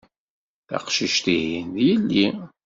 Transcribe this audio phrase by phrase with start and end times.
[0.67, 2.27] Taqcict-ihin, d yelli.